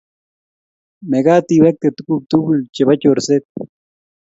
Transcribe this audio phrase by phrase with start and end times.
[1.09, 3.45] mekat iwekte tuguk tugul chebo chorset